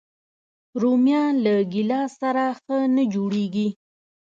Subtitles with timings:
[0.81, 3.67] رومیان له ګیلاس سره ښه نه جوړيږي